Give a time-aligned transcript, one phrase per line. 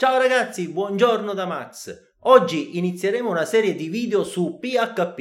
[0.00, 2.14] Ciao ragazzi, buongiorno da Max.
[2.20, 5.20] Oggi inizieremo una serie di video su PHP.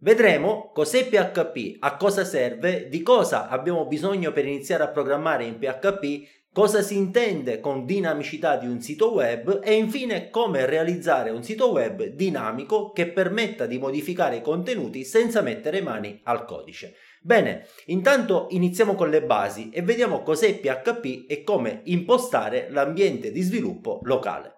[0.00, 5.58] Vedremo cos'è PHP, a cosa serve, di cosa abbiamo bisogno per iniziare a programmare in
[5.58, 11.42] PHP, cosa si intende con dinamicità di un sito web e infine come realizzare un
[11.42, 16.94] sito web dinamico che permetta di modificare i contenuti senza mettere mani al codice.
[17.20, 23.42] Bene, intanto iniziamo con le basi e vediamo cos'è PHP e come impostare l'ambiente di
[23.42, 24.54] sviluppo locale.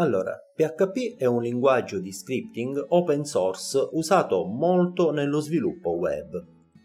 [0.00, 6.42] Allora, PHP è un linguaggio di scripting open source usato molto nello sviluppo web.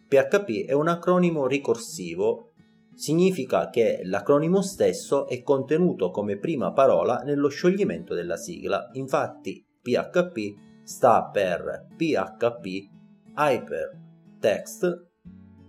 [0.09, 2.51] PHP è un acronimo ricorsivo
[2.93, 8.89] significa che l'acronimo stesso è contenuto come prima parola nello scioglimento della sigla.
[8.93, 12.65] Infatti PHP sta per PHP
[13.33, 15.07] Hypertext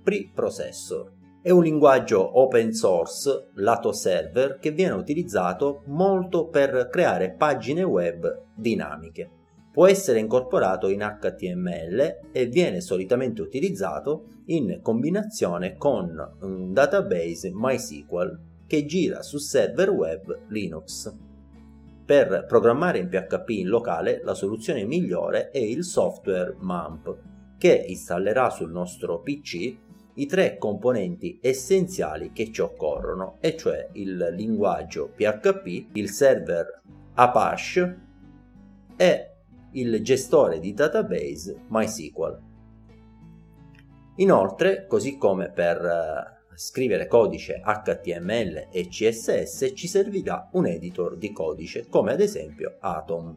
[0.03, 1.16] Preprocessor.
[1.47, 8.47] È un linguaggio open source lato server che viene utilizzato molto per creare pagine web
[8.53, 9.31] dinamiche
[9.71, 18.41] può essere incorporato in HTML e viene solitamente utilizzato in combinazione con un database MySQL
[18.67, 21.15] che gira su server web Linux.
[22.05, 27.19] Per programmare in PHP in locale la soluzione migliore è il software MAMP
[27.57, 29.85] che installerà sul nostro PC
[30.17, 36.83] i tre componenti essenziali che ci occorrono, e cioè il linguaggio PHP, il server
[37.15, 38.01] Apache
[38.97, 39.31] e
[39.73, 42.41] il gestore di database MySQL.
[44.17, 51.33] Inoltre, così come per uh, scrivere codice HTML e CSS, ci servirà un editor di
[51.33, 53.37] codice, come ad esempio Atom.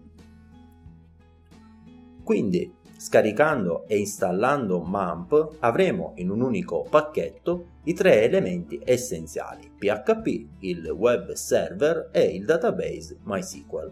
[2.24, 10.48] Quindi, scaricando e installando MAMP, avremo in un unico pacchetto i tre elementi essenziali, PHP,
[10.60, 13.92] il web server e il database MySQL.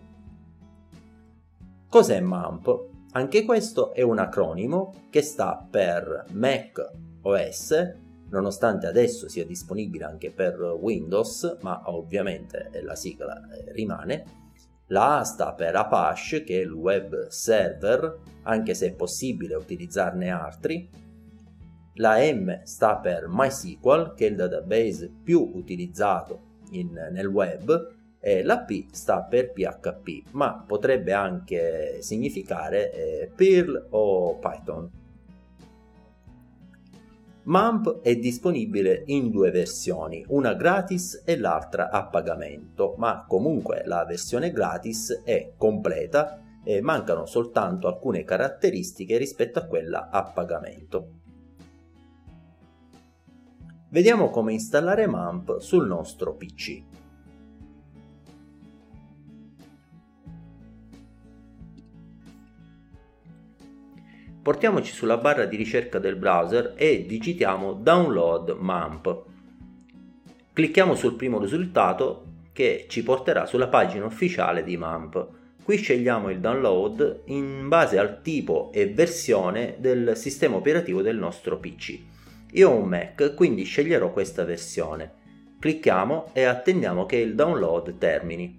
[1.89, 2.85] Cos'è MAMP?
[3.11, 7.95] Anche questo è un acronimo che sta per Mac OS,
[8.29, 14.46] nonostante adesso sia disponibile anche per Windows, ma ovviamente la sigla eh, rimane.
[14.87, 20.29] La A sta per Apache, che è il web server, anche se è possibile utilizzarne
[20.29, 20.89] altri.
[21.95, 28.43] La M sta per MySQL, che è il database più utilizzato in, nel web, eh,
[28.43, 34.89] la P sta per PHP, ma potrebbe anche significare eh, Perl o Python.
[37.47, 44.03] MAMP è disponibile in due versioni, una gratis e l'altra a pagamento, ma comunque la
[44.03, 51.11] versione gratis è completa e mancano soltanto alcune caratteristiche rispetto a quella a pagamento.
[53.91, 56.83] Vediamo come installare MAMP sul nostro PC.
[64.47, 69.23] Portiamoci sulla barra di ricerca del browser e digitiamo download MAMP.
[70.53, 75.27] Clicchiamo sul primo risultato che ci porterà sulla pagina ufficiale di MAMP.
[75.61, 81.59] Qui scegliamo il download in base al tipo e versione del sistema operativo del nostro
[81.59, 81.99] PC.
[82.53, 85.11] Io ho un Mac, quindi sceglierò questa versione.
[85.59, 88.57] Clicchiamo e attendiamo che il download termini.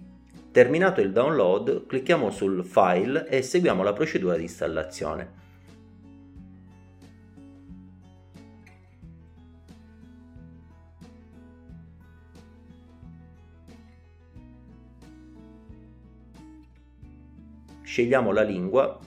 [0.51, 5.38] Terminato il download, clicchiamo sul file e seguiamo la procedura di installazione.
[17.89, 18.99] Scegliamo la lingua,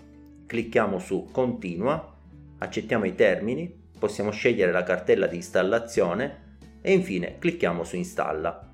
[0.45, 2.15] clicchiamo su continua,
[2.59, 8.71] accettiamo i termini, possiamo scegliere la cartella di installazione e infine clicchiamo su installa.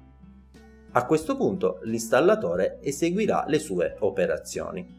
[0.92, 4.96] A questo punto l'installatore eseguirà le sue operazioni.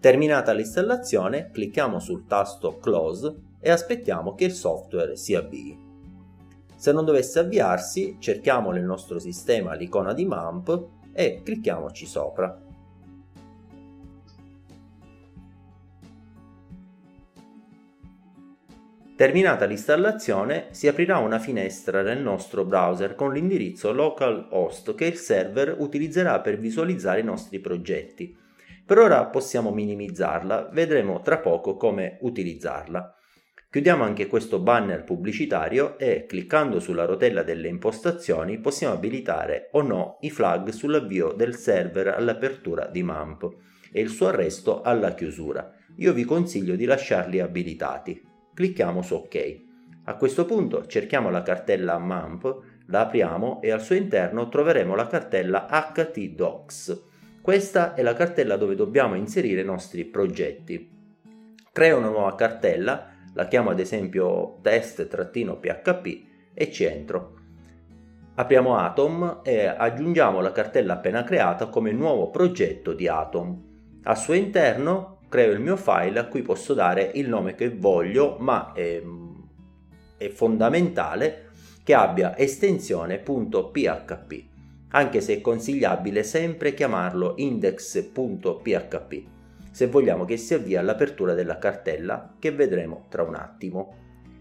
[0.00, 5.78] Terminata l'installazione, clicchiamo sul tasto Close e aspettiamo che il software si avvii.
[6.74, 12.64] Se non dovesse avviarsi, cerchiamo nel nostro sistema l'icona di MAMP e clicchiamoci sopra.
[19.20, 25.76] Terminata l'installazione si aprirà una finestra nel nostro browser con l'indirizzo localhost che il server
[25.78, 28.34] utilizzerà per visualizzare i nostri progetti.
[28.86, 33.14] Per ora possiamo minimizzarla, vedremo tra poco come utilizzarla.
[33.70, 40.16] Chiudiamo anche questo banner pubblicitario e cliccando sulla rotella delle impostazioni possiamo abilitare o no
[40.22, 43.50] i flag sull'avvio del server all'apertura di MAMP
[43.92, 45.74] e il suo arresto alla chiusura.
[45.96, 48.28] io vi consiglio di lasciarli abilitati.
[48.54, 49.60] Clicchiamo su OK.
[50.04, 55.06] A questo punto cerchiamo la cartella MAMP, la apriamo e al suo interno troveremo la
[55.06, 57.02] cartella htdocs.
[57.40, 60.90] Questa è la cartella dove dobbiamo inserire i nostri progetti.
[61.72, 67.34] Creo una nuova cartella, la chiamo ad esempio test-php e ci entro.
[68.34, 73.68] Apriamo Atom e aggiungiamo la cartella appena creata come nuovo progetto di Atom.
[74.02, 78.36] Al suo interno creo il mio file a cui posso dare il nome che voglio,
[78.40, 79.00] ma è,
[80.16, 81.50] è fondamentale
[81.84, 84.44] che abbia estensione.php,
[84.88, 89.22] anche se è consigliabile sempre chiamarlo index.php,
[89.70, 93.94] se vogliamo che si avvii all'apertura della cartella che vedremo tra un attimo.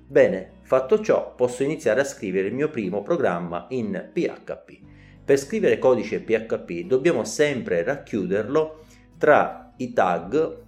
[0.07, 4.79] Bene, fatto ciò posso iniziare a scrivere il mio primo programma in PHP.
[5.23, 8.85] Per scrivere codice PHP dobbiamo sempre racchiuderlo
[9.19, 10.67] tra i tag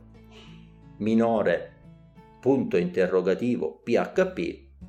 [1.01, 1.71] minore
[2.39, 4.39] punto interrogativo PHP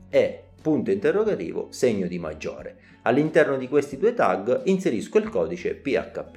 [0.09, 2.79] e punto interrogativo segno di maggiore.
[3.03, 6.37] All'interno di questi due tag inserisco il codice PHP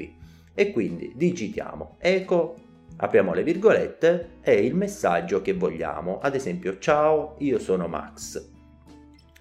[0.54, 2.56] e quindi digitiamo eco,
[2.98, 8.52] apriamo le virgolette e il messaggio che vogliamo, ad esempio ciao, io sono Max.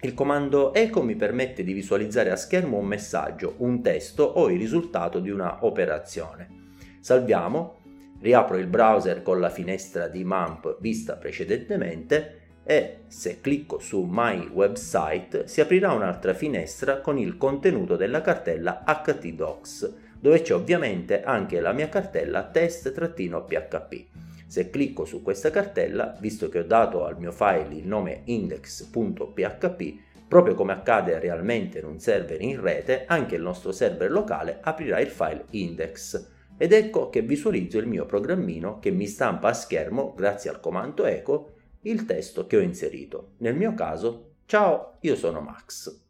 [0.01, 4.59] Il comando eco mi permette di visualizzare a schermo un messaggio, un testo o il
[4.59, 6.63] risultato di una operazione.
[6.99, 7.83] Salviamo
[8.25, 14.47] riapro il browser con la finestra di MAMP vista precedentemente e se clicco su My
[14.47, 21.59] Website si aprirà un'altra finestra con il contenuto della cartella htdocs dove c'è ovviamente anche
[21.59, 24.05] la mia cartella test-php.
[24.47, 29.83] Se clicco su questa cartella, visto che ho dato al mio file il nome index.php,
[30.27, 34.99] proprio come accade realmente in un server in rete, anche il nostro server locale aprirà
[34.99, 40.13] il file index ed ecco che visualizzo il mio programmino che mi stampa a schermo,
[40.13, 43.33] grazie al comando eco, il testo che ho inserito.
[43.39, 46.03] Nel mio caso, ciao, io sono Max.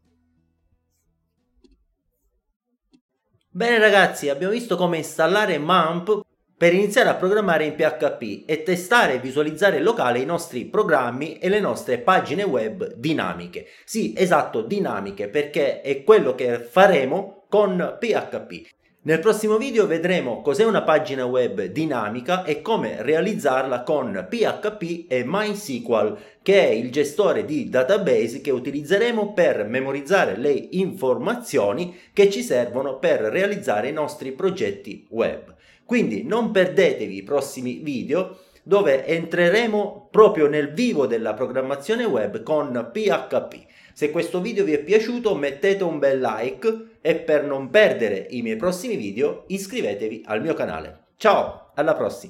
[3.49, 6.23] Bene ragazzi, abbiamo visto come installare MAMP
[6.57, 11.37] per iniziare a programmare in PHP e testare e visualizzare in locale i nostri programmi
[11.37, 13.67] e le nostre pagine web dinamiche.
[13.83, 18.67] Sì, esatto, dinamiche, perché è quello che faremo con PHP.
[19.05, 25.21] Nel prossimo video vedremo cos'è una pagina web dinamica e come realizzarla con PHP e
[25.23, 32.41] MySQL, che è il gestore di database che utilizzeremo per memorizzare le informazioni che ci
[32.41, 35.53] servono per realizzare i nostri progetti web.
[35.85, 42.89] Quindi non perdetevi i prossimi video dove entreremo proprio nel vivo della programmazione web con
[42.91, 43.65] PHP.
[43.93, 48.41] Se questo video vi è piaciuto mettete un bel like e per non perdere i
[48.41, 51.09] miei prossimi video iscrivetevi al mio canale.
[51.17, 52.23] Ciao, alla prossima!